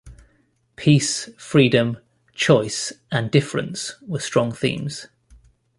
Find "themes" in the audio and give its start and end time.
4.51-5.05